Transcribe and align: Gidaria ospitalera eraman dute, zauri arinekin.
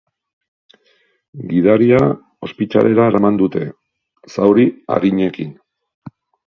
Gidaria 1.51 2.01
ospitalera 2.49 3.07
eraman 3.13 3.41
dute, 3.43 3.65
zauri 4.35 4.69
arinekin. 4.99 5.55